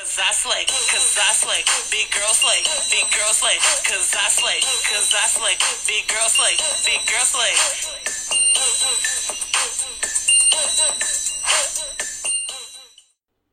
[0.00, 4.60] Cause I slay, cause I slay, big girl slay, big girl slay, cause I slay,
[4.88, 7.52] cause I slay, big girl slay, big girl slay.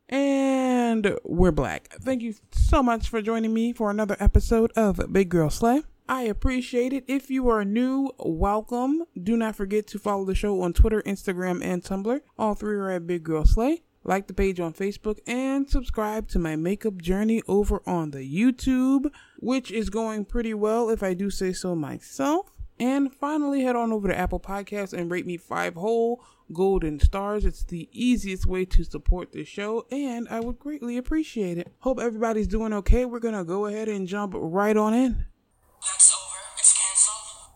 [0.07, 1.89] And we're black.
[1.99, 5.81] Thank you so much for joining me for another episode of Big Girl Slay.
[6.07, 7.03] I appreciate it.
[7.09, 9.03] If you are new, welcome.
[9.21, 12.21] Do not forget to follow the show on Twitter, Instagram, and Tumblr.
[12.39, 13.81] All three are at Big Girl Slay.
[14.03, 19.11] Like the page on Facebook and subscribe to my makeup journey over on the YouTube,
[19.39, 22.51] which is going pretty well if I do say so myself.
[22.79, 27.43] And finally, head on over to Apple Podcasts and rate me five whole golden stars.
[27.43, 31.71] It's the easiest way to support the show, and I would greatly appreciate it.
[31.79, 33.05] Hope everybody's doing okay.
[33.05, 35.25] We're gonna go ahead and jump right on in.
[35.81, 37.51] That's over, it's cancelled.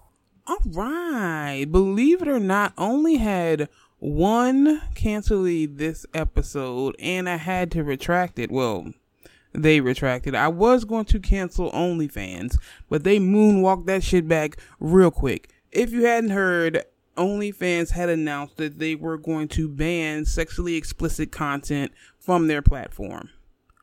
[0.47, 1.65] All right.
[1.71, 3.69] Believe it or not, only had
[4.01, 8.49] one cancelee this episode, and I had to retract it.
[8.49, 8.93] Well,
[9.53, 10.33] they retracted.
[10.33, 12.57] I was going to cancel OnlyFans,
[12.89, 15.51] but they moonwalked that shit back real quick.
[15.71, 16.83] If you hadn't heard,
[17.15, 23.29] OnlyFans had announced that they were going to ban sexually explicit content from their platform.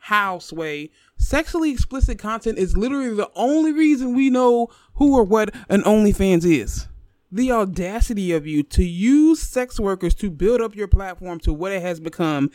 [0.00, 0.90] How, Sway?
[1.16, 6.44] Sexually explicit content is literally the only reason we know who or what an OnlyFans
[6.44, 6.88] is.
[7.30, 11.72] The audacity of you to use sex workers to build up your platform to what
[11.72, 12.50] it has become,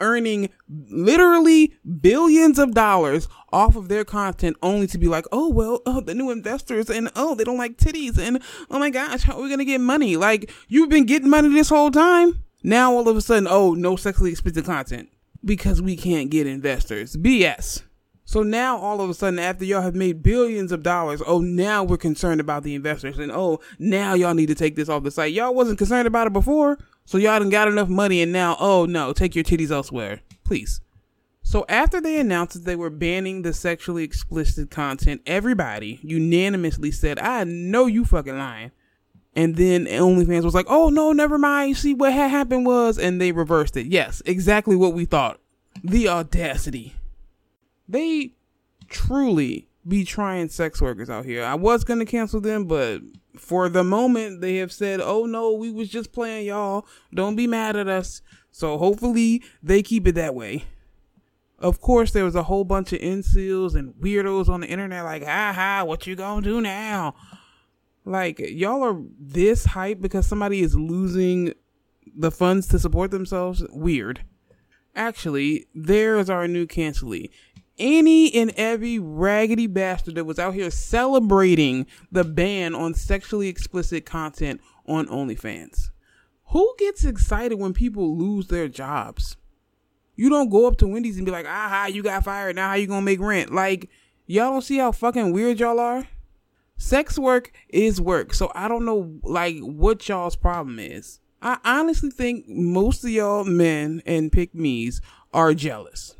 [0.00, 5.80] earning literally billions of dollars off of their content only to be like, oh, well,
[5.86, 9.38] oh, the new investors and oh, they don't like titties and oh my gosh, how
[9.38, 10.16] are we going to get money?
[10.16, 12.44] Like, you've been getting money this whole time.
[12.62, 15.08] Now all of a sudden, oh, no sexually explicit content
[15.44, 17.16] because we can't get investors.
[17.16, 17.82] BS.
[18.30, 21.82] So now all of a sudden, after y'all have made billions of dollars, oh, now
[21.82, 23.18] we're concerned about the investors.
[23.18, 25.32] And oh, now y'all need to take this off the site.
[25.32, 26.78] Y'all wasn't concerned about it before.
[27.06, 30.20] So y'all done got enough money and now, oh no, take your titties elsewhere.
[30.44, 30.80] Please.
[31.42, 37.18] So after they announced that they were banning the sexually explicit content, everybody unanimously said,
[37.18, 38.70] I know you fucking lying.
[39.34, 41.78] And then OnlyFans was like, oh no, never mind.
[41.78, 43.86] See what had happened was, and they reversed it.
[43.86, 45.40] Yes, exactly what we thought.
[45.82, 46.94] The audacity.
[47.90, 48.34] They
[48.88, 51.44] truly be trying sex workers out here.
[51.44, 53.00] I was gonna cancel them, but
[53.36, 56.86] for the moment they have said, "Oh no, we was just playing, y'all.
[57.12, 60.64] Don't be mad at us." So hopefully they keep it that way.
[61.58, 65.24] Of course, there was a whole bunch of incels and weirdos on the internet like,
[65.24, 67.14] "Ha ha, what you gonna do now?"
[68.04, 71.54] Like y'all are this hype because somebody is losing
[72.16, 73.64] the funds to support themselves.
[73.70, 74.24] Weird.
[74.94, 77.30] Actually, there's our new cancelee
[77.80, 84.06] any and every raggedy bastard that was out here celebrating the ban on sexually explicit
[84.06, 85.90] content on OnlyFans.
[86.48, 89.36] Who gets excited when people lose their jobs?
[90.14, 92.56] You don't go up to Wendy's and be like, ah, aha, you got fired.
[92.56, 93.52] Now how you gonna make rent?
[93.52, 93.88] Like,
[94.26, 96.06] y'all don't see how fucking weird y'all are?
[96.76, 98.34] Sex work is work.
[98.34, 101.20] So I don't know, like, what y'all's problem is.
[101.40, 105.00] I honestly think most of y'all men and pick me's
[105.32, 106.16] are jealous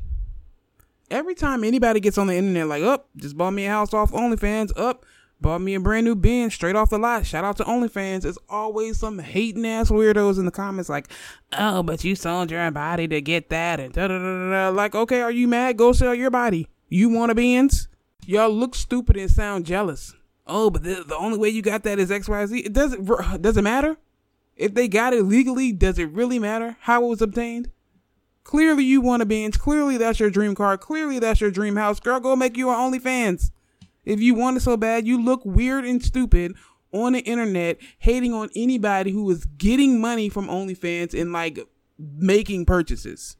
[1.11, 3.93] every time anybody gets on the internet, like, up, oh, just bought me a house
[3.93, 5.07] off OnlyFans, up, oh,
[5.39, 7.25] bought me a brand new Benz straight off the lot.
[7.25, 8.25] Shout out to OnlyFans.
[8.25, 11.09] It's always some hating ass weirdos in the comments, like,
[11.53, 14.69] oh, but you sold your body to get that, and da da da da.
[14.69, 15.77] Like, okay, are you mad?
[15.77, 16.67] Go sell your body.
[16.89, 17.87] You want a Benz?
[18.25, 20.13] Y'all look stupid and sound jealous.
[20.45, 22.59] Oh, but the, the only way you got that is X Y Z.
[22.59, 23.97] It doesn't does it matter?
[24.55, 27.71] If they got it legally, does it really matter how it was obtained?
[28.51, 29.55] Clearly, you want a Benz.
[29.55, 30.77] Clearly, that's your dream car.
[30.77, 32.01] Clearly, that's your dream house.
[32.01, 33.49] Girl, go make you an OnlyFans.
[34.03, 36.55] If you want it so bad, you look weird and stupid
[36.91, 41.59] on the internet, hating on anybody who is getting money from OnlyFans and like
[41.97, 43.37] making purchases.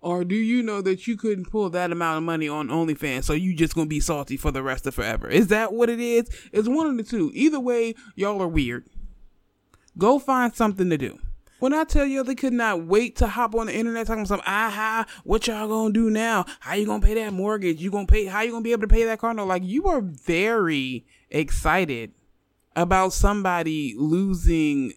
[0.00, 3.34] Or do you know that you couldn't pull that amount of money on OnlyFans, so
[3.34, 5.28] you just gonna be salty for the rest of forever?
[5.28, 6.28] Is that what it is?
[6.50, 7.30] It's one of the two.
[7.34, 8.88] Either way, y'all are weird.
[9.96, 11.20] Go find something to do.
[11.60, 14.40] When I tell you they could not wait to hop on the internet talking some
[14.46, 16.46] aha, what y'all gonna do now?
[16.60, 17.82] How you gonna pay that mortgage?
[17.82, 19.46] You gonna pay how you gonna be able to pay that car note?
[19.46, 22.12] Like you are very excited
[22.74, 24.94] about somebody losing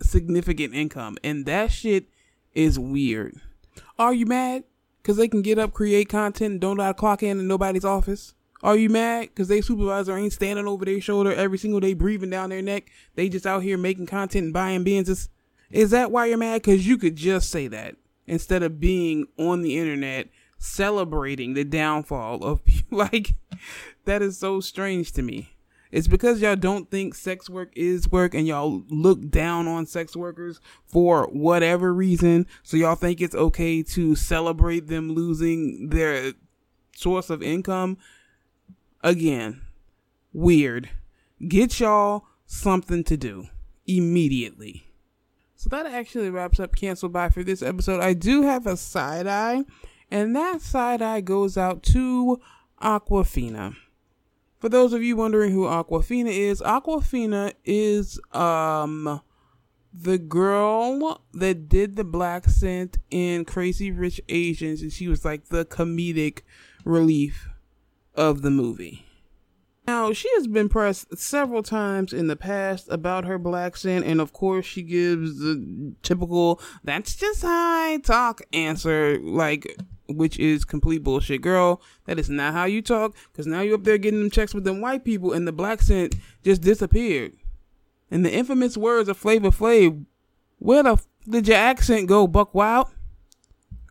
[0.00, 1.18] significant income.
[1.24, 2.06] And that shit
[2.54, 3.40] is weird.
[3.98, 4.62] Are you mad?
[5.02, 7.84] Cause they can get up, create content, and don't how to clock in in nobody's
[7.84, 8.34] office?
[8.62, 9.34] Are you mad?
[9.34, 12.90] Cause they supervisor ain't standing over their shoulder every single day, breathing down their neck.
[13.16, 15.28] They just out here making content and buying Benzes.
[15.70, 16.62] Is that why you're mad?
[16.62, 17.96] Because you could just say that
[18.26, 20.28] instead of being on the internet
[20.58, 22.60] celebrating the downfall of.
[22.88, 23.34] Like,
[24.04, 25.56] that is so strange to me.
[25.90, 30.16] It's because y'all don't think sex work is work and y'all look down on sex
[30.16, 32.46] workers for whatever reason.
[32.62, 36.32] So y'all think it's okay to celebrate them losing their
[36.94, 37.98] source of income.
[39.02, 39.62] Again,
[40.32, 40.88] weird.
[41.46, 43.48] Get y'all something to do
[43.86, 44.85] immediately.
[45.56, 48.00] So that actually wraps up Cancel By for this episode.
[48.00, 49.64] I do have a side eye,
[50.10, 52.40] and that side eye goes out to
[52.82, 53.74] Awkwafina.
[54.58, 59.22] For those of you wondering who Awkwafina is, Awkwafina is um
[59.98, 65.64] the girl that did the blaccent in Crazy Rich Asians, and she was like the
[65.64, 66.42] comedic
[66.84, 67.48] relief
[68.14, 69.05] of the movie.
[69.86, 74.32] Now, she has been pressed several times in the past about her blaccent, and of
[74.32, 79.76] course, she gives the typical, that's just how I talk answer, like,
[80.08, 81.40] which is complete bullshit.
[81.40, 84.54] Girl, that is not how you talk, because now you're up there getting them checks
[84.54, 87.34] with them white people, and the blaccent just disappeared.
[88.10, 90.04] And the infamous words of Flavor Flav,
[90.58, 92.88] where the f- did your accent go, Buck Wild?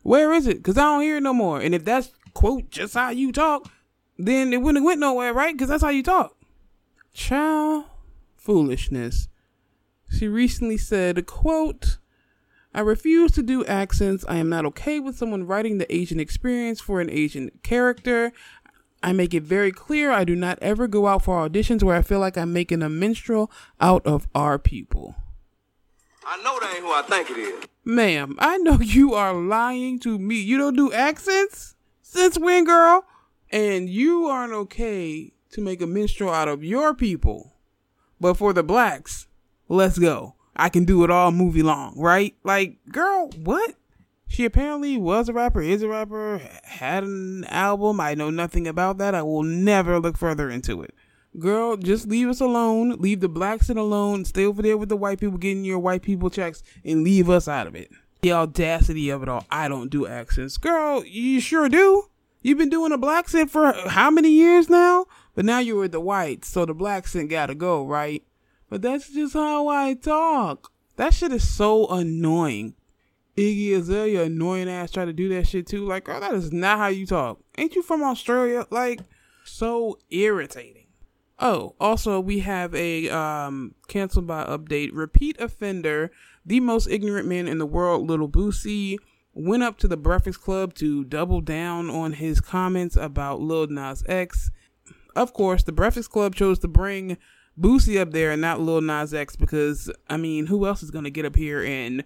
[0.03, 0.57] Where is it?
[0.57, 1.59] Because I don't hear it no more.
[1.59, 3.69] And if that's, quote, just how you talk,
[4.17, 5.53] then it wouldn't have went nowhere, right?
[5.53, 6.35] Because that's how you talk.
[7.13, 7.85] Child
[8.35, 9.27] foolishness.
[10.09, 11.97] She recently said, quote,
[12.73, 14.25] I refuse to do accents.
[14.27, 18.31] I am not okay with someone writing the Asian experience for an Asian character.
[19.01, 22.01] I make it very clear I do not ever go out for auditions where I
[22.01, 25.15] feel like I'm making a minstrel out of our people.
[26.25, 27.65] I know that ain't who I think it is.
[27.83, 30.35] Ma'am, I know you are lying to me.
[30.35, 31.75] You don't do accents?
[32.01, 33.05] Since when, girl?
[33.51, 37.53] And you aren't okay to make a minstrel out of your people.
[38.19, 39.27] But for the blacks,
[39.67, 40.35] let's go.
[40.55, 42.35] I can do it all movie long, right?
[42.43, 43.75] Like, girl, what?
[44.27, 47.99] She apparently was a rapper, is a rapper, had an album.
[47.99, 49.13] I know nothing about that.
[49.13, 50.93] I will never look further into it.
[51.37, 52.91] Girl, just leave us alone.
[52.99, 54.23] Leave the blacks in alone.
[54.25, 57.47] Stay over there with the white people getting your white people checks and leave us
[57.47, 57.91] out of it.
[58.21, 59.45] The audacity of it all.
[59.51, 60.57] I don't do accents.
[60.57, 62.05] Girl, you sure do.
[62.45, 65.07] You've been doing a blaccent for how many years now?
[65.33, 68.23] But now you're with the whites, so the blaccent gotta go, right?
[68.69, 70.71] But that's just how I talk.
[70.95, 72.75] That shit is so annoying.
[73.35, 75.87] Iggy Azalea, annoying ass, try to do that shit too.
[75.87, 77.39] Like, girl, that is not how you talk.
[77.57, 78.67] Ain't you from Australia?
[78.69, 78.99] Like,
[79.43, 80.85] so irritating.
[81.39, 84.91] Oh, also we have a um canceled by update.
[84.93, 86.11] Repeat offender,
[86.45, 88.97] the most ignorant man in the world, Little Boosie,
[89.35, 94.03] went up to the Breakfast Club to double down on his comments about Lil Nas
[94.07, 94.49] X.
[95.15, 97.17] Of course, the Breakfast Club chose to bring
[97.59, 101.09] Boosie up there and not Lil Nas X because I mean, who else is gonna
[101.09, 102.03] get up here and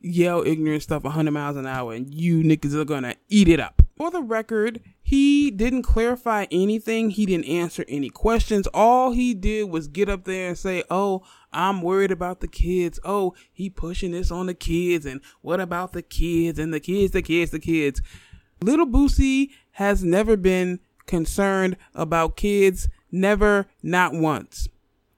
[0.00, 3.82] yell ignorant stuff 100 miles an hour and you niggas are gonna eat it up?
[3.96, 7.10] For the record, he didn't clarify anything.
[7.10, 8.66] He didn't answer any questions.
[8.68, 11.22] All he did was get up there and say, "Oh,
[11.52, 13.00] I'm worried about the kids.
[13.04, 17.12] Oh, he pushing this on the kids and what about the kids and the kids,
[17.12, 18.00] the kids, the kids."
[18.60, 24.68] Little Boosie has never been concerned about kids, never, not once.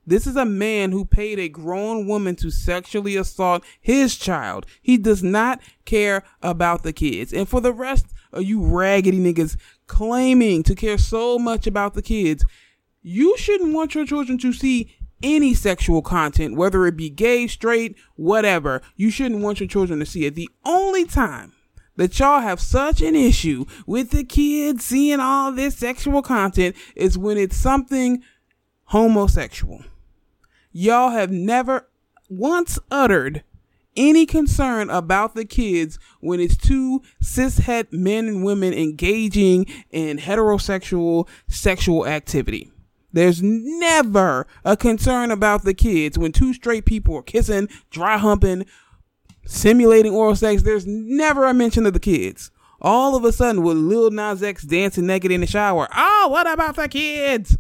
[0.06, 4.66] This is a man who paid a grown woman to sexually assault his child.
[4.82, 7.32] He does not care about the kids.
[7.32, 12.02] And for the rest of you raggedy niggas claiming to care so much about the
[12.02, 12.44] kids,
[13.02, 17.96] you shouldn't want your children to see any sexual content, whether it be gay, straight,
[18.16, 18.82] whatever.
[18.96, 20.34] You shouldn't want your children to see it.
[20.34, 21.52] The only time
[21.96, 27.16] that y'all have such an issue with the kids seeing all this sexual content is
[27.16, 28.22] when it's something
[28.84, 29.84] homosexual.
[30.72, 31.88] Y'all have never
[32.28, 33.44] once uttered
[33.96, 41.28] any concern about the kids when it's two cishet men and women engaging in heterosexual
[41.48, 42.70] sexual activity.
[43.12, 48.66] There's never a concern about the kids when two straight people are kissing, dry humping,
[49.46, 50.62] simulating oral sex.
[50.62, 52.50] There's never a mention of the kids.
[52.80, 56.50] All of a sudden, with Lil Nas X dancing naked in the shower, oh, what
[56.50, 57.56] about the kids?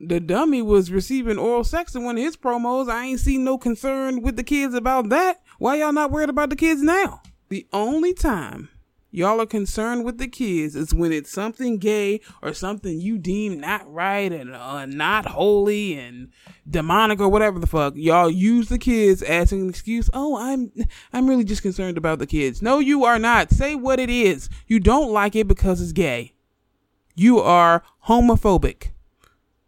[0.00, 2.88] The dummy was receiving oral sex in one of his promos.
[2.88, 5.42] I ain't seen no concern with the kids about that.
[5.58, 7.20] Why y'all not worried about the kids now?
[7.48, 8.68] The only time
[9.10, 13.58] y'all are concerned with the kids is when it's something gay or something you deem
[13.58, 16.30] not right and uh, not holy and
[16.68, 17.94] demonic or whatever the fuck.
[17.96, 20.08] Y'all use the kids as an excuse.
[20.12, 20.70] Oh, I'm
[21.12, 22.62] I'm really just concerned about the kids.
[22.62, 23.50] No, you are not.
[23.50, 24.48] Say what it is.
[24.68, 26.34] You don't like it because it's gay.
[27.16, 28.90] You are homophobic.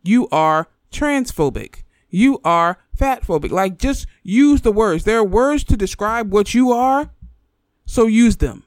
[0.02, 1.83] You are transphobic.
[2.09, 3.50] You are fatphobic.
[3.50, 5.04] Like just use the words.
[5.04, 7.11] There are words to describe what you are.
[7.87, 8.64] So use them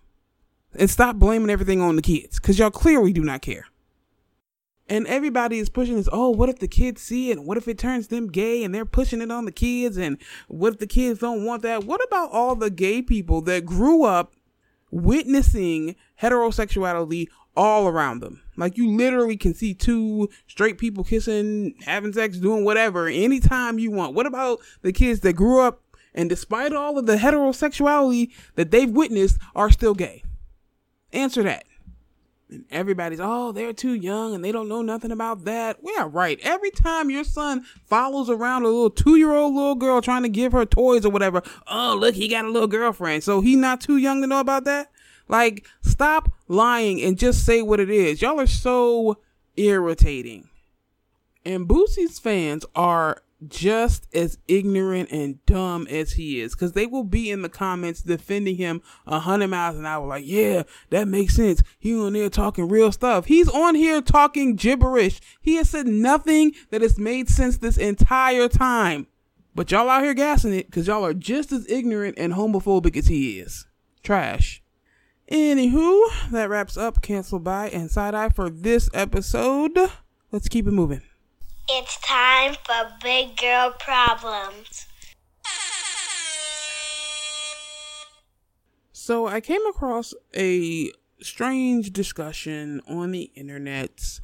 [0.76, 3.66] and stop blaming everything on the kids because y'all clearly do not care.
[4.90, 7.42] And everybody is pushing this, oh, what if the kids see it?
[7.42, 9.98] What if it turns them gay and they're pushing it on the kids?
[9.98, 10.18] And
[10.50, 11.86] what if the kids don't want that?
[11.86, 14.34] What about all the gay people that grew up
[14.94, 18.42] witnessing heterosexuality all around them?
[18.56, 23.92] Like you literally can see two straight people kissing, having sex, doing whatever anytime you
[23.92, 24.14] want.
[24.14, 25.82] What about the kids that grew up
[26.14, 30.24] and despite all of the heterosexuality that they've witnessed are still gay?
[31.12, 31.66] Answer that.
[32.54, 35.78] And everybody's, oh, they're too young and they don't know nothing about that.
[35.84, 36.40] Yeah, right.
[36.44, 40.30] Every time your son follows around a little two year old little girl trying to
[40.30, 43.24] give her toys or whatever, oh, look, he got a little girlfriend.
[43.24, 44.92] So he not too young to know about that?
[45.28, 48.22] Like, stop lying and just say what it is.
[48.22, 49.18] Y'all are so
[49.56, 50.50] irritating.
[51.46, 56.54] And Boosie's fans are just as ignorant and dumb as he is.
[56.54, 60.24] Because they will be in the comments defending him a hundred miles an hour like
[60.26, 61.62] yeah that makes sense.
[61.80, 63.26] He on there talking real stuff.
[63.26, 65.20] He's on here talking gibberish.
[65.42, 69.08] He has said nothing that has made sense this entire time.
[69.56, 73.08] But y'all out here gassing it because y'all are just as ignorant and homophobic as
[73.08, 73.68] he is.
[74.02, 74.64] Trash.
[75.32, 79.78] Anywho that wraps up cancel by and side eye for this episode.
[80.32, 81.02] Let's keep it moving
[81.70, 84.86] It's time for Big Girl Problems.
[88.92, 90.92] So I came across a
[91.22, 94.20] strange discussion on the internet.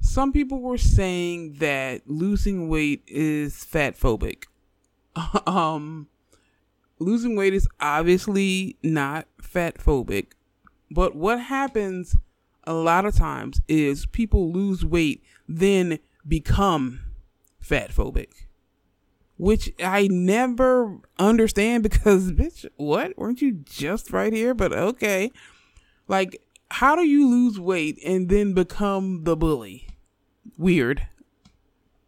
[0.00, 4.44] Some people were saying that losing weight is fat phobic.
[5.46, 6.08] um
[6.98, 10.32] losing weight is obviously not fat phobic,
[10.90, 12.14] but what happens
[12.64, 17.00] a lot of times is people lose weight then become
[17.60, 18.28] fat phobic
[19.42, 23.18] which I never understand because bitch, what?
[23.18, 24.54] Weren't you just right here?
[24.54, 25.32] But okay.
[26.06, 29.88] Like how do you lose weight and then become the bully?
[30.56, 31.08] Weird.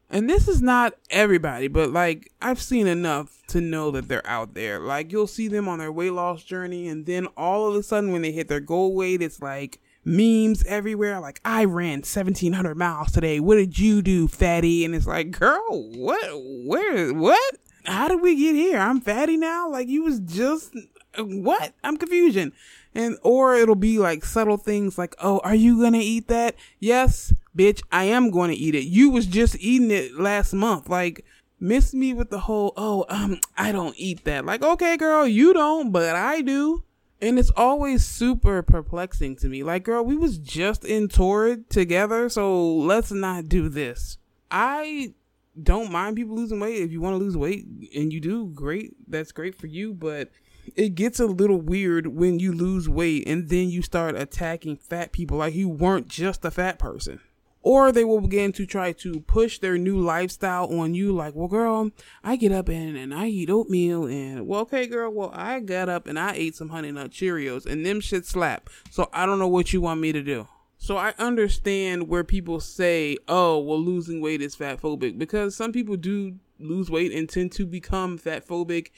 [0.09, 4.55] And this is not everybody, but like I've seen enough to know that they're out
[4.55, 4.79] there.
[4.79, 8.13] Like you'll see them on their weight loss journey and then all of a sudden
[8.13, 13.13] when they hit their goal weight, it's like memes everywhere like I ran 1700 miles
[13.13, 13.41] today.
[13.41, 14.85] What did you do, fatty?
[14.85, 17.57] And it's like, "Girl, what where what?
[17.85, 18.79] How did we get here?
[18.79, 19.69] I'm fatty now?
[19.71, 20.75] Like you was just
[21.19, 21.75] what?
[21.83, 22.53] I'm confusion."
[22.95, 27.33] And or it'll be like subtle things like, "Oh, are you to eat that?" "Yes,
[27.57, 28.85] bitch, I am going to eat it.
[28.85, 31.25] You was just eating it last month." Like
[31.59, 35.53] miss me with the whole, "Oh, um I don't eat that." Like, "Okay, girl, you
[35.53, 36.85] don't, but I do."
[37.21, 39.63] And it's always super perplexing to me.
[39.63, 44.19] Like, girl, we was just in Torrid together, so let's not do this.
[44.51, 45.15] I
[45.61, 46.83] don't mind people losing weight.
[46.83, 48.95] If you want to lose weight and you do, great.
[49.09, 50.31] That's great for you, but
[50.77, 55.13] it gets a little weird when you lose weight and then you start attacking fat
[55.13, 57.21] people like you weren't just a fat person.
[57.67, 61.49] Or they will begin to try to push their new lifestyle on you, like, well,
[61.49, 61.91] girl,
[62.23, 65.89] I get up and, and I eat oatmeal, and, well, okay, girl, well, I got
[65.89, 68.69] up and I ate some Honey Nut Cheerios, and them shit slap.
[68.91, 70.47] So I don't know what you want me to do.
[70.77, 75.73] So I understand where people say, oh, well, losing weight is fat phobic, because some
[75.73, 78.91] people do lose weight and tend to become fat phobic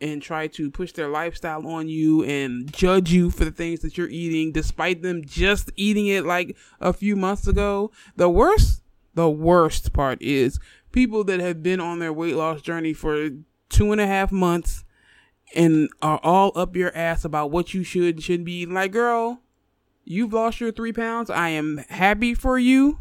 [0.00, 3.98] and try to push their lifestyle on you and judge you for the things that
[3.98, 7.90] you're eating despite them just eating it like a few months ago.
[8.16, 8.82] The worst,
[9.14, 10.60] the worst part is
[10.92, 13.30] people that have been on their weight loss journey for
[13.68, 14.84] two and a half months
[15.54, 18.74] and are all up your ass about what you should and shouldn't be eating.
[18.74, 19.40] Like, girl,
[20.04, 21.30] you've lost your three pounds.
[21.30, 22.98] I am happy for you.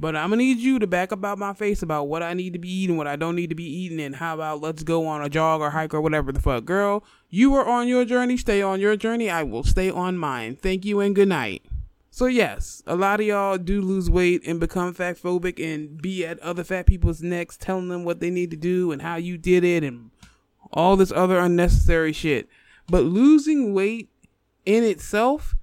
[0.00, 2.52] But I'm gonna need you to back up out my face about what I need
[2.52, 5.06] to be eating, what I don't need to be eating, and how about let's go
[5.06, 6.64] on a jog or hike or whatever the fuck.
[6.64, 9.28] Girl, you are on your journey, stay on your journey.
[9.28, 10.56] I will stay on mine.
[10.56, 11.64] Thank you and good night.
[12.10, 16.24] So yes, a lot of y'all do lose weight and become fat phobic and be
[16.24, 19.36] at other fat people's necks telling them what they need to do and how you
[19.36, 20.10] did it and
[20.72, 22.48] all this other unnecessary shit.
[22.88, 24.10] But losing weight
[24.64, 25.54] in itself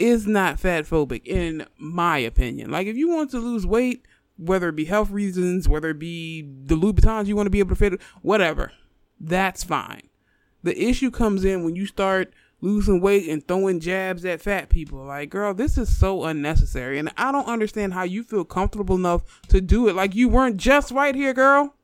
[0.00, 2.70] is not fat phobic in my opinion.
[2.70, 6.42] Like if you want to lose weight, whether it be health reasons, whether it be
[6.42, 8.72] the Louboutins you want to be able to fit, whatever,
[9.20, 10.08] that's fine.
[10.62, 15.04] The issue comes in when you start losing weight and throwing jabs at fat people.
[15.04, 16.98] Like, girl, this is so unnecessary.
[16.98, 19.94] And I don't understand how you feel comfortable enough to do it.
[19.94, 21.74] Like, you weren't just right here, girl.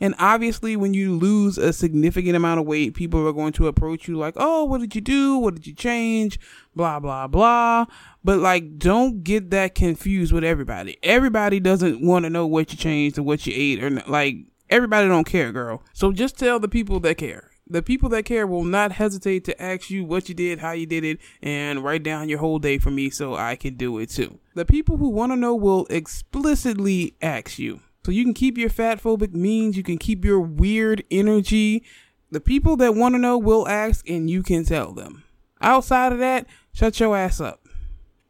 [0.00, 4.06] And obviously, when you lose a significant amount of weight, people are going to approach
[4.08, 5.38] you like, oh, what did you do?
[5.38, 6.38] What did you change?
[6.74, 7.86] Blah, blah, blah.
[8.22, 10.98] But like, don't get that confused with everybody.
[11.02, 14.36] Everybody doesn't want to know what you changed or what you ate or like,
[14.70, 15.82] everybody don't care, girl.
[15.92, 17.50] So just tell the people that care.
[17.70, 20.86] The people that care will not hesitate to ask you what you did, how you
[20.86, 24.08] did it, and write down your whole day for me so I can do it
[24.08, 24.38] too.
[24.54, 27.80] The people who want to know will explicitly ask you.
[28.08, 31.84] So you can keep your fat phobic means, you can keep your weird energy.
[32.30, 35.24] The people that want to know will ask and you can tell them.
[35.60, 37.66] Outside of that, shut your ass up.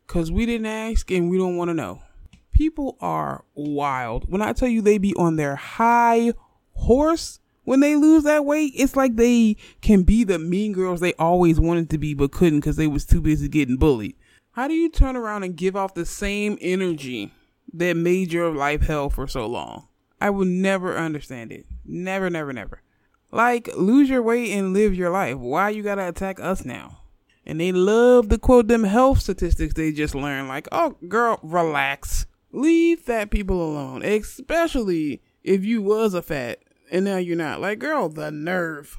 [0.09, 2.03] Cause we didn't ask and we don't want to know.
[2.51, 4.29] People are wild.
[4.29, 6.33] When I tell you they be on their high
[6.73, 11.15] horse when they lose that weight, it's like they can be the mean girls they
[11.21, 14.17] always wanted to be but couldn't because they was too busy getting bullied.
[14.51, 17.33] How do you turn around and give off the same energy
[17.73, 19.89] that made your life hell for so long?
[20.21, 21.67] I will never understand it.
[21.85, 22.83] Never, never, never.
[23.31, 25.37] Like, lose your weight and live your life.
[25.37, 27.03] Why you gotta attack us now?
[27.47, 30.49] And they love to quote them health statistics they just learned.
[30.49, 32.27] Like, oh, girl, relax.
[32.53, 34.03] Leave fat people alone.
[34.03, 36.59] Especially if you was a fat
[36.91, 37.61] and now you're not.
[37.61, 38.99] Like, girl, the nerve.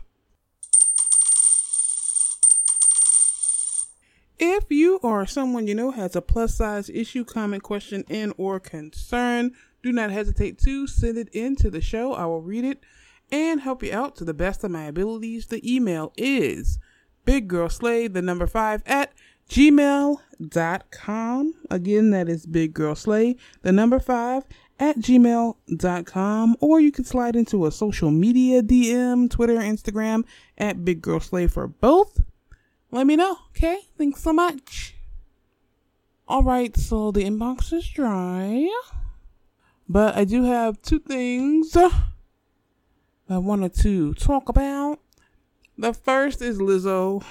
[4.40, 8.60] If you or someone you know has a plus size issue, comment, question, and or
[8.60, 9.52] concern,
[9.84, 12.14] do not hesitate to send it in to the show.
[12.14, 12.82] I will read it
[13.32, 15.48] and help you out to the best of my abilities.
[15.48, 16.80] The email is
[17.26, 19.12] biggirlslay, the number five, at
[19.50, 21.54] gmail.com.
[21.70, 24.46] Again, that is biggirlslay, the number five,
[24.80, 26.56] at gmail.com.
[26.62, 30.24] Or you can slide into a social media DM, Twitter, Instagram,
[30.58, 32.22] at biggirlslay for both.
[32.92, 33.80] Let me know, okay?
[33.98, 34.96] Thanks so much.
[36.28, 38.70] Alright, so the inbox is dry.
[39.88, 45.00] But I do have two things I wanted to talk about.
[45.78, 47.24] The first is Lizzo.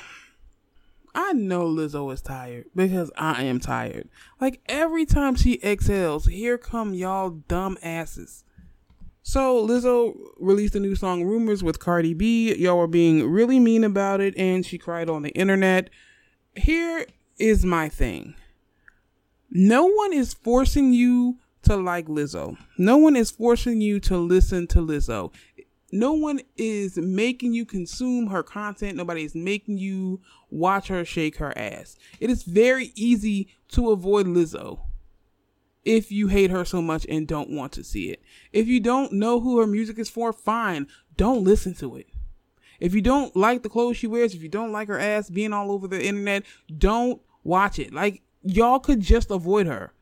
[1.15, 4.09] I know Lizzo is tired because I am tired.
[4.41, 8.45] Like every time she exhales, here come y'all dumb asses.
[9.28, 12.54] So Lizzo released a new song Rumors with Cardi B.
[12.54, 15.90] Y'all were being really mean about it and she cried on the internet.
[16.56, 17.04] Here
[17.38, 18.37] is my thing.
[19.50, 22.56] No one is forcing you to like Lizzo.
[22.78, 25.30] No one is forcing you to listen to Lizzo
[25.90, 28.97] no one is making you consume her content.
[28.97, 30.20] Nobody is making you
[30.50, 31.97] watch her shake her ass.
[32.20, 34.80] It is very easy to avoid Lizzo
[35.88, 38.22] if you hate her so much and don't want to see it.
[38.53, 40.87] If you don't know who her music is for, fine.
[41.16, 42.09] Don't listen to it.
[42.79, 45.55] If you don't like the clothes she wears, if you don't like her ass being
[45.55, 46.44] all over the internet,
[46.77, 47.94] don't watch it.
[47.94, 49.94] Like, y'all could just avoid her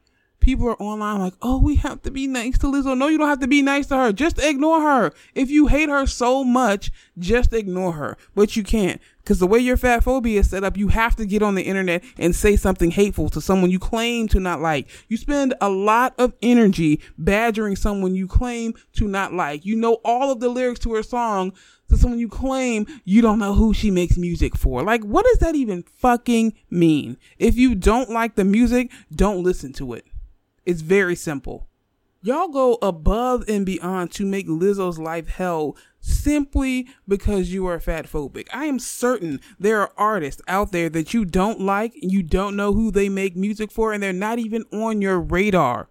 [0.46, 2.96] people are online like, oh, we have to be nice to Lizzo.
[2.96, 4.12] No, you don't have to be nice to her.
[4.12, 5.12] Just ignore her.
[5.34, 8.16] If you hate her so much, just ignore her.
[8.36, 9.00] But you can't.
[9.18, 11.64] Because the way your fat phobia is set up, you have to get on the
[11.64, 14.88] internet and say something hateful to someone you claim to not like.
[15.08, 19.66] You spend a lot of energy badgering someone you claim to not like.
[19.66, 21.54] You know all of the lyrics to her song
[21.88, 24.84] to someone you claim you don't know who she makes music for.
[24.84, 27.16] Like, what does that even fucking mean?
[27.36, 30.06] If you don't like the music, don't listen to it.
[30.66, 31.68] It's very simple.
[32.22, 38.06] Y'all go above and beyond to make Lizzo's life hell simply because you are fat
[38.06, 38.48] phobic.
[38.52, 42.72] I am certain there are artists out there that you don't like, you don't know
[42.72, 45.88] who they make music for, and they're not even on your radar.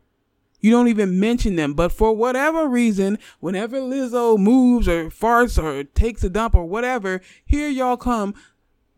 [0.60, 5.84] You don't even mention them, but for whatever reason, whenever Lizzo moves or farts or
[5.84, 8.34] takes a dump or whatever, here y'all come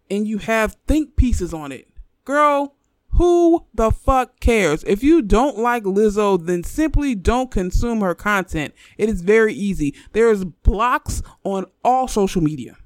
[0.10, 1.88] and you have think pieces on it.
[2.26, 2.77] Girl,
[3.18, 4.84] who the fuck cares?
[4.86, 8.74] If you don't like Lizzo, then simply don't consume her content.
[8.98, 9.96] It is very easy.
[10.14, 12.78] There's blocks on all social media.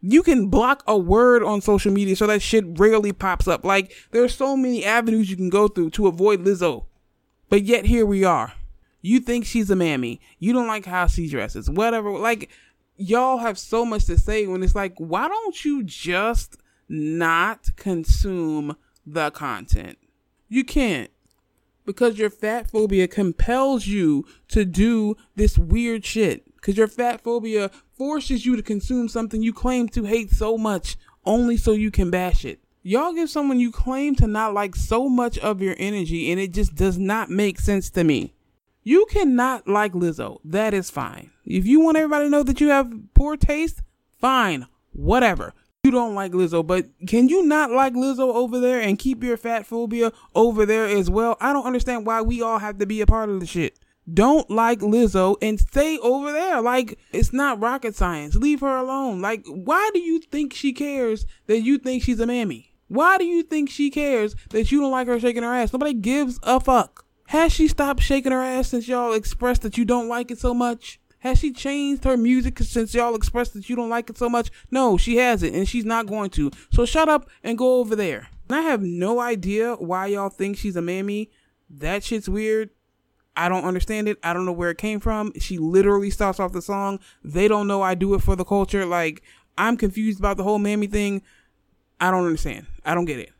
[0.00, 3.64] You can block a word on social media so that shit rarely pops up.
[3.64, 6.86] Like, there's so many avenues you can go through to avoid Lizzo.
[7.48, 8.54] But yet here we are.
[9.02, 10.20] You think she's a mammy.
[10.38, 11.68] You don't like how she dresses.
[11.68, 12.10] Whatever.
[12.12, 12.50] Like,
[12.96, 16.56] y'all have so much to say when it's like, why don't you just
[16.88, 18.74] not consume
[19.06, 19.98] the content.
[20.48, 21.10] You can't
[21.86, 26.44] because your fat phobia compels you to do this weird shit.
[26.56, 30.96] Because your fat phobia forces you to consume something you claim to hate so much
[31.24, 32.60] only so you can bash it.
[32.82, 36.52] Y'all give someone you claim to not like so much of your energy and it
[36.52, 38.34] just does not make sense to me.
[38.82, 40.38] You cannot like Lizzo.
[40.44, 41.30] That is fine.
[41.44, 43.82] If you want everybody to know that you have poor taste,
[44.18, 44.66] fine.
[44.92, 45.52] Whatever
[45.86, 49.36] you don't like Lizzo, but can you not like Lizzo over there and keep your
[49.36, 51.36] fat phobia over there as well?
[51.40, 53.78] I don't understand why we all have to be a part of the shit.
[54.12, 56.60] Don't like Lizzo and stay over there.
[56.60, 58.34] Like, it's not rocket science.
[58.34, 59.20] Leave her alone.
[59.20, 62.74] Like, why do you think she cares that you think she's a mammy?
[62.88, 65.72] Why do you think she cares that you don't like her shaking her ass?
[65.72, 67.04] Nobody gives a fuck.
[67.28, 70.52] Has she stopped shaking her ass since y'all expressed that you don't like it so
[70.52, 71.00] much?
[71.26, 74.48] Has she changed her music since y'all expressed that you don't like it so much?
[74.70, 76.52] No, she hasn't, and she's not going to.
[76.70, 78.28] So shut up and go over there.
[78.48, 81.32] And I have no idea why y'all think she's a mammy.
[81.68, 82.70] That shit's weird.
[83.36, 84.18] I don't understand it.
[84.22, 85.32] I don't know where it came from.
[85.36, 87.00] She literally starts off the song.
[87.24, 88.86] They don't know I do it for the culture.
[88.86, 89.24] Like,
[89.58, 91.22] I'm confused about the whole mammy thing.
[92.00, 92.68] I don't understand.
[92.84, 93.32] I don't get it.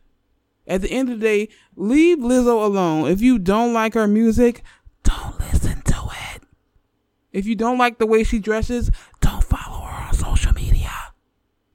[0.66, 3.08] At the end of the day, leave Lizzo alone.
[3.08, 4.64] If you don't like her music,
[5.04, 5.75] don't listen.
[7.36, 10.90] If you don't like the way she dresses, don't follow her on social media.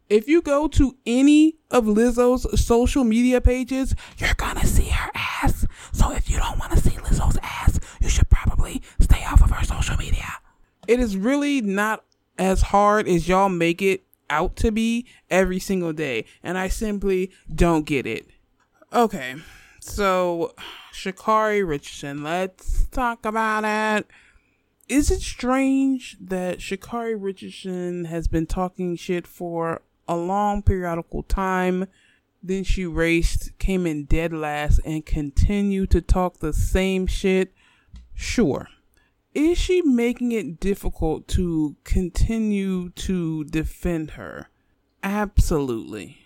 [0.10, 5.68] If you go to any of Lizzo's social media pages, you're gonna see her ass.
[5.92, 9.52] So if you don't want to see Lizzo's ass, you should probably stay off of
[9.52, 10.40] her social media.
[10.88, 12.06] It is really not
[12.40, 17.30] as hard as y'all make it out to be every single day, and I simply
[17.54, 18.26] don't get it.
[18.92, 19.36] Okay,
[19.80, 20.56] so
[20.92, 24.08] Sha'Carri Richardson, let's talk about it.
[24.92, 31.88] Is it strange that Sha'Carri Richardson has been talking shit for a long periodical time?
[32.44, 37.54] Then she raced, came in dead last, and continued to talk the same shit?
[38.14, 38.68] Sure.
[39.34, 44.50] Is she making it difficult to continue to defend her?
[45.02, 46.18] Absolutely.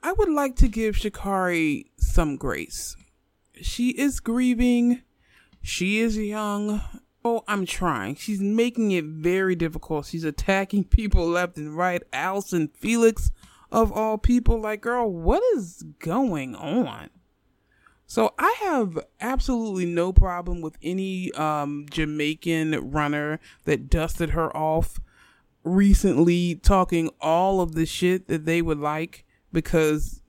[0.00, 2.96] I would like to give Sha'Carri some grace.
[3.60, 5.02] She is grieving.
[5.60, 6.82] She is young.
[7.24, 8.16] Oh, I'm trying.
[8.16, 10.06] She's making it very difficult.
[10.06, 12.02] She's attacking people left and right.
[12.12, 13.30] Allyson Felix,
[13.70, 14.60] of all people.
[14.60, 17.10] Like, girl, what is going on?
[18.06, 25.00] So I have absolutely no problem with any um, Jamaican runner that dusted her off
[25.64, 30.20] recently talking all of the shit that they would like because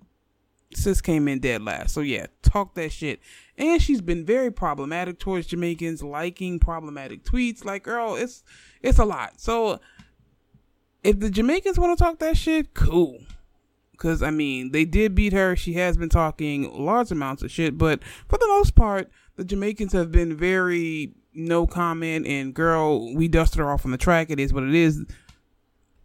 [0.73, 1.93] sis came in dead last.
[1.93, 3.19] So yeah, talk that shit.
[3.57, 7.63] And she's been very problematic towards Jamaicans, liking problematic tweets.
[7.63, 8.43] Like, girl, it's
[8.81, 9.39] it's a lot.
[9.39, 9.79] So
[11.03, 13.19] if the Jamaicans want to talk that shit, cool.
[13.97, 15.55] Cause I mean, they did beat her.
[15.55, 19.93] She has been talking large amounts of shit, but for the most part, the Jamaicans
[19.93, 22.27] have been very no comment.
[22.27, 24.29] And girl, we dusted her off on the track.
[24.29, 25.05] It is what it is.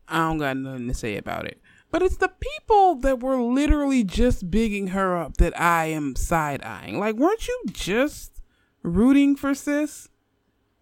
[0.06, 1.61] I don't got nothing to say about it.
[1.90, 6.62] But it's the people that were literally just bigging her up that I am side
[6.62, 6.98] eyeing.
[6.98, 8.42] Like, weren't you just
[8.83, 10.09] rooting for sis?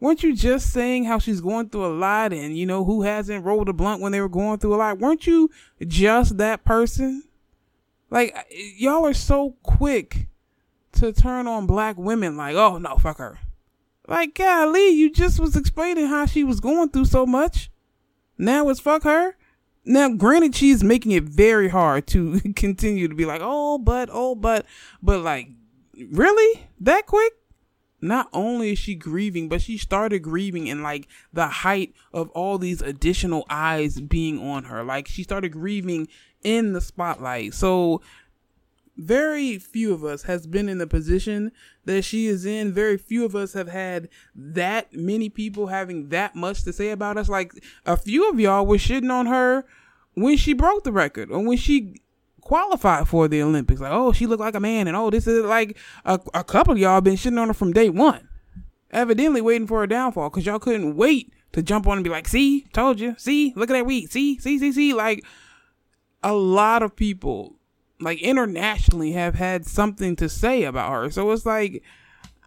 [0.00, 3.44] Weren't you just saying how she's going through a lot and, you know, who hasn't
[3.44, 4.98] rolled a blunt when they were going through a lot?
[4.98, 5.50] Weren't you
[5.86, 7.22] just that person?
[8.10, 8.36] Like,
[8.76, 10.26] y'all are so quick
[10.92, 13.38] to turn on black women like, oh, no, fuck her.
[14.08, 17.70] Like, golly, you just was explaining how she was going through so much.
[18.38, 19.35] Now it's fuck her.
[19.88, 24.34] Now, granted, she's making it very hard to continue to be like, oh, but, oh,
[24.34, 24.66] but,
[25.00, 25.48] but like,
[26.10, 26.68] really?
[26.80, 27.32] That quick?
[28.00, 32.58] Not only is she grieving, but she started grieving in like the height of all
[32.58, 34.82] these additional eyes being on her.
[34.82, 36.08] Like, she started grieving
[36.42, 37.54] in the spotlight.
[37.54, 38.02] So,
[38.96, 41.52] very few of us has been in the position
[41.84, 42.72] that she is in.
[42.72, 47.16] Very few of us have had that many people having that much to say about
[47.18, 47.28] us.
[47.28, 47.52] Like
[47.84, 49.64] a few of y'all were shitting on her
[50.14, 52.00] when she broke the record or when she
[52.40, 53.80] qualified for the Olympics.
[53.80, 56.72] Like, oh, she looked like a man, and oh, this is like a, a couple
[56.72, 58.28] of y'all been shitting on her from day one.
[58.92, 62.28] Evidently waiting for her downfall because y'all couldn't wait to jump on and be like,
[62.28, 64.94] see, told you, see, look at that week, see, see, see, see.
[64.94, 65.24] Like
[66.22, 67.56] a lot of people
[68.00, 71.10] like internationally have had something to say about her.
[71.10, 71.82] So it's like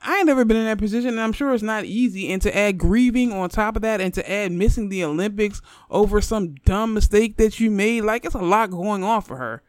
[0.01, 2.31] I ain't never been in that position, and I'm sure it's not easy.
[2.31, 6.21] And to add grieving on top of that, and to add missing the Olympics over
[6.21, 9.61] some dumb mistake that you made, like it's a lot going on for her.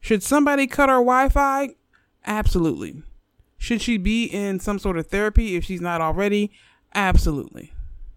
[0.00, 1.70] Should somebody cut her Wi Fi?
[2.24, 3.02] Absolutely.
[3.58, 6.50] Should she be in some sort of therapy if she's not already?
[6.94, 7.72] Absolutely.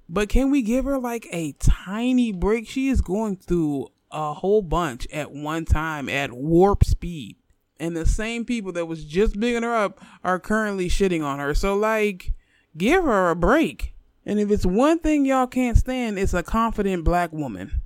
[0.08, 2.70] But can we give her like a tiny break?
[2.70, 7.36] She is going through a whole bunch at one time at warp speed.
[7.80, 11.54] And the same people that was just bigging her up are currently shitting on her.
[11.54, 12.32] So like,
[12.78, 13.94] give her a break.
[14.26, 17.82] And if it's one thing y'all can't stand, it's a confident black woman.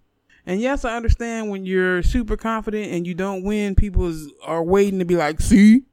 [0.46, 4.14] And yes, I understand when you're super confident and you don't win, people
[4.44, 5.84] are waiting to be like, see?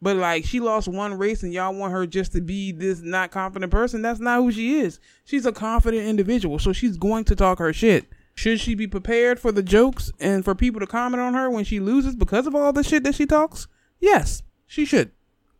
[0.00, 3.32] But like, she lost one race and y'all want her just to be this not
[3.32, 4.00] confident person.
[4.00, 5.00] That's not who she is.
[5.24, 6.58] She's a confident individual.
[6.58, 8.06] So she's going to talk her shit.
[8.38, 11.64] Should she be prepared for the jokes and for people to comment on her when
[11.64, 13.66] she loses because of all the shit that she talks?
[13.98, 15.10] Yes, she should.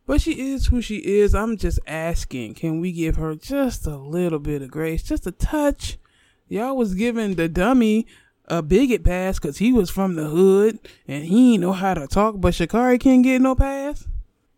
[0.06, 1.34] But she is who she is.
[1.34, 5.32] I'm just asking, can we give her just a little bit of grace, just a
[5.32, 5.98] touch?
[6.46, 8.06] Y'all was giving the dummy
[8.46, 12.06] a bigot pass because he was from the hood and he ain't know how to
[12.06, 14.06] talk, but Sha'Carri can't get no pass?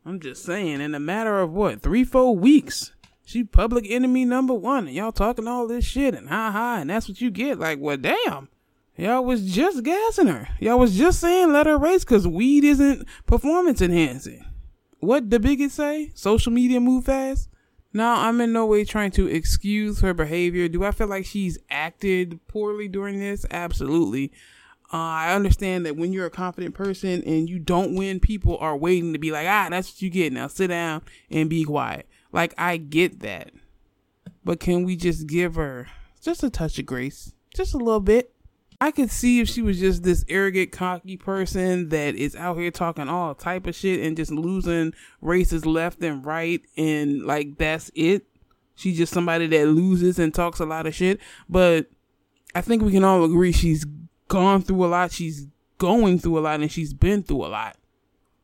[0.05, 2.93] I'm just saying, in a matter of what, three, four weeks,
[3.31, 6.91] she public enemy number one, and y'all talking all this shit and ha ha, and
[6.91, 7.59] that's what you get.
[7.59, 8.49] Like, well, damn.
[8.97, 10.49] Y'all was just gassing her.
[10.59, 14.45] Y'all was just saying let her race because weed isn't performance enhancing.
[14.99, 16.11] What the biggest say?
[16.15, 17.49] Social media move fast?
[17.93, 20.69] Now, I'm in no way trying to excuse her behavior.
[20.69, 23.47] Do I feel like she's acted poorly during this?
[23.51, 24.33] Absolutely.
[24.93, 28.77] Uh, I understand that when you're a confident person and you don't win, people are
[28.77, 30.33] waiting to be like, ah, that's what you get.
[30.33, 32.07] Now sit down and be quiet.
[32.33, 33.53] Like, I get that.
[34.45, 35.89] But can we just give her
[36.21, 37.33] just a touch of grace?
[37.55, 38.33] Just a little bit.
[38.83, 42.71] I could see if she was just this arrogant, cocky person that is out here
[42.71, 47.91] talking all type of shit and just losing races left and right, and like that's
[47.95, 48.25] it.
[48.77, 51.21] She's just somebody that loses and talks a lot of shit.
[51.47, 51.91] But
[52.55, 53.85] I think we can all agree she's
[54.29, 55.13] gone through a lot.
[55.13, 57.77] She's going through a lot, and she's been through a lot.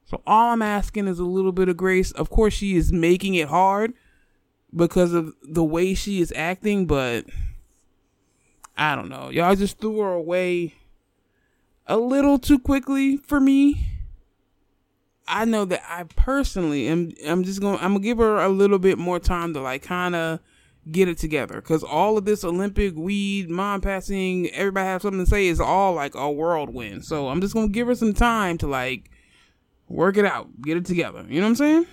[0.07, 2.13] So all I'm asking is a little bit of grace.
[2.13, 3.93] Of course, she is making it hard
[4.75, 7.27] because of the way she is acting, but
[8.77, 9.31] I don't know.
[9.31, 10.75] Y'all just threw her away
[11.87, 13.89] a little too quickly for me.
[15.29, 18.39] I know that I personally am I'm just going to I'm going to give her
[18.39, 20.39] a little bit more time to like kind of
[20.93, 25.29] get it together cuz all of this Olympic weed, mom passing, everybody have something to
[25.29, 27.05] say is all like a whirlwind.
[27.05, 29.11] So I'm just going to give her some time to like
[29.89, 31.25] work it out, get it together.
[31.29, 31.87] You know what I'm saying?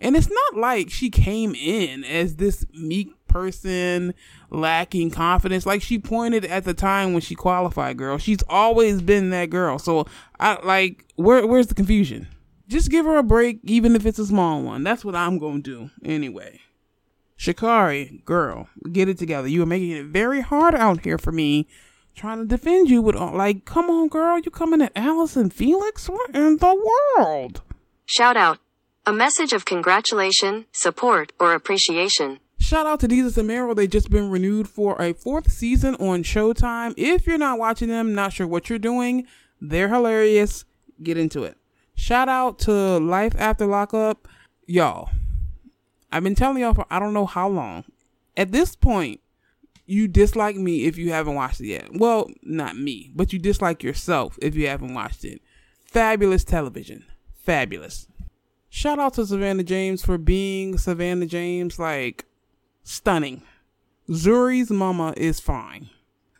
[0.00, 4.14] And it's not like she came in as this meek person
[4.50, 5.66] lacking confidence.
[5.66, 8.18] Like she pointed at the time when she qualified, girl.
[8.18, 9.78] She's always been that girl.
[9.78, 10.06] So
[10.38, 12.28] I like where where's the confusion?
[12.66, 14.84] Just give her a break, even if it's a small one.
[14.84, 16.60] That's what I'm gonna do anyway.
[17.38, 19.48] Sha'Carri, girl, get it together.
[19.48, 21.66] You are making it very hard out here for me
[22.20, 26.06] trying to defend you with all like, come on, girl, you coming at Allyson Felix?
[26.06, 27.62] What in the world?
[28.04, 28.58] Shout out.
[29.06, 32.38] A message of congratulation, support, or appreciation.
[32.58, 33.72] Shout out to Desus and Mero.
[33.72, 36.92] They just been renewed for a fourth season on Showtime.
[36.98, 39.26] If you're not watching them, not sure what you're doing,
[39.58, 40.66] they're hilarious.
[41.02, 41.56] Get into it.
[41.94, 44.28] Shout out to Life After Lockup.
[44.66, 45.08] Y'all,
[46.12, 47.84] I've been telling y'all for I don't know how long.
[48.36, 49.20] At this point,
[49.90, 51.88] you dislike me if you haven't watched it yet.
[51.92, 55.42] Well, not me, but you dislike yourself if you haven't watched it.
[55.84, 57.04] Fabulous television.
[57.34, 58.06] Fabulous.
[58.68, 61.78] Shout out to Savannah James for being Savannah James.
[61.78, 62.24] Like,
[62.84, 63.42] stunning.
[64.08, 65.90] Zuri's mama is fine.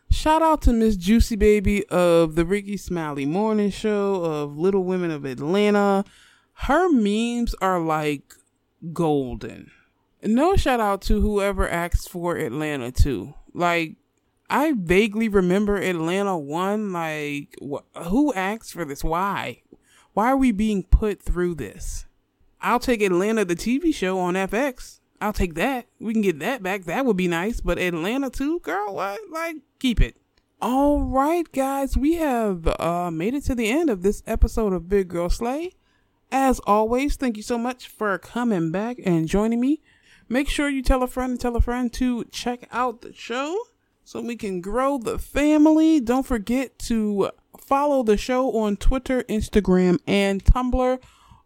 [0.09, 5.11] Shout out to Miss Juicy Baby of the Rickey Smiley Morning Show of Little Women
[5.11, 6.05] of Atlanta.
[6.53, 8.35] Her memes are like
[8.93, 9.71] golden.
[10.23, 13.33] No shout out to whoever asked for Atlanta too.
[13.53, 13.95] Like
[14.49, 16.91] I vaguely remember Atlanta one.
[16.91, 19.03] Like wh- who asked for this?
[19.03, 19.61] Why?
[20.13, 22.05] Why are we being put through this?
[22.61, 24.99] I'll take Atlanta the TV show on FX.
[25.19, 25.85] I'll take that.
[25.99, 26.85] We can get that back.
[26.85, 27.61] That would be nice.
[27.61, 29.19] But Atlanta too, girl, what?
[29.29, 30.17] Like, keep it.
[30.61, 34.87] All right, guys, we have uh, made it to the end of this episode of
[34.89, 35.71] Big Girl Slay.
[36.31, 39.81] As always, thank you so much for coming back and joining me.
[40.31, 43.53] Make sure you tell a friend and tell a friend to check out the show
[44.05, 45.99] so we can grow the family.
[45.99, 50.99] Don't forget to follow the show on Twitter, Instagram, and Tumblr.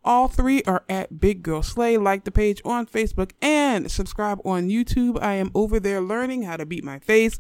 [0.04, 1.98] All three are at Big Girl Slay.
[1.98, 5.20] Like the page on Facebook and subscribe on YouTube.
[5.20, 7.40] I am over there learning how to beat my face.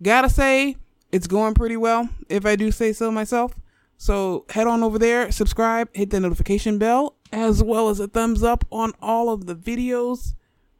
[0.00, 0.76] Gotta say,
[1.10, 3.56] it's going pretty well, if I do say so myself.
[3.98, 8.44] So head on over there, subscribe, hit the notification bell, as well as a thumbs
[8.44, 10.34] up on all of the videos.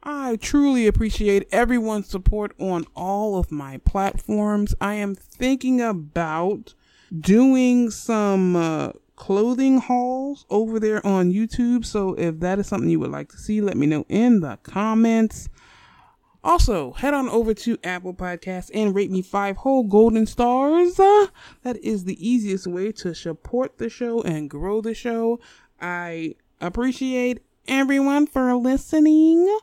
[0.07, 4.75] I truly appreciate everyone's support on all of my platforms.
[4.79, 6.75] I am thinking about
[7.19, 11.85] doing some uh, clothing hauls over there on YouTube.
[11.85, 14.57] So if that is something you would like to see, let me know in the
[14.61, 15.49] comments.
[16.43, 20.99] Also, head on over to Apple Podcasts and rate me five whole golden stars.
[20.99, 21.27] Uh,
[21.63, 25.39] that is the easiest way to support the show and grow the show.
[25.81, 29.57] I appreciate everyone for listening.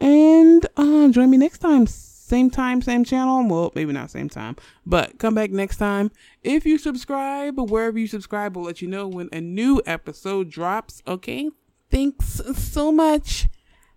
[0.00, 1.86] And uh, join me next time.
[1.86, 3.42] Same time, same channel.
[3.48, 6.10] Well, maybe not same time, but come back next time.
[6.42, 11.02] If you subscribe, wherever you subscribe, we'll let you know when a new episode drops.
[11.06, 11.50] Okay?
[11.90, 13.48] Thanks so much.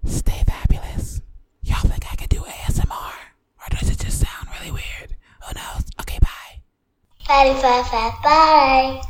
[0.05, 1.21] Stay fabulous.
[1.61, 2.89] Y'all think I could do ASMR?
[2.89, 5.15] Or does it just sound really weird?
[5.45, 5.83] Who knows?
[5.99, 6.61] Okay, bye.
[7.27, 9.01] Bye, bye, bye, bye.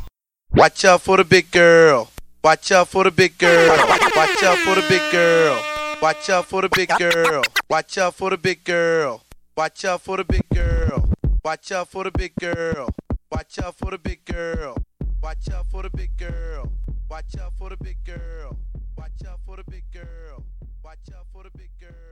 [0.50, 2.10] Watch out for the big girl.
[2.42, 3.68] Watch out for the big girl.
[3.68, 5.71] Watch out for the big girl.
[6.02, 7.44] Watch out for the big girl.
[7.70, 9.22] Watch out for the big girl.
[9.56, 11.08] Watch out for the big girl.
[11.44, 12.88] Watch out for the big girl.
[13.30, 14.76] Watch out for the big girl.
[15.22, 16.72] Watch out for the big girl.
[17.08, 18.58] Watch out for the big girl.
[18.98, 20.42] Watch out for the big girl.
[20.82, 22.11] Watch out for the big girl.